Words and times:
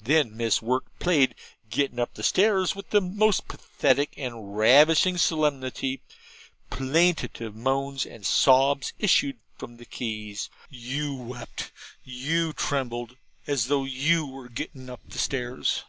Then 0.00 0.34
Miss 0.34 0.62
Wirt 0.62 0.84
played 0.98 1.34
the 1.34 1.36
'Gettin' 1.76 2.00
up 2.00 2.16
Stairs' 2.22 2.74
with 2.74 2.88
the 2.88 3.02
most 3.02 3.48
pathetic 3.48 4.14
and 4.16 4.56
ravishing 4.56 5.18
solemnity: 5.18 6.00
plaintive 6.70 7.54
moans 7.54 8.06
and 8.06 8.24
sobs 8.24 8.94
issued 8.98 9.36
from 9.58 9.76
the 9.76 9.84
keys 9.84 10.48
you 10.70 11.14
wept 11.14 11.70
and 12.06 12.56
trembled 12.56 13.18
as 13.46 13.68
you 13.68 14.26
were 14.26 14.48
gettin' 14.48 14.88
up 14.88 15.00
stairs. 15.12 15.84